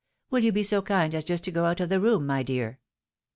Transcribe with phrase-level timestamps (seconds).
[0.31, 2.79] Will you be so kind as just to go out of the room, my dear?